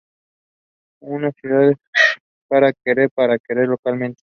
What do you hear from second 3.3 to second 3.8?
querer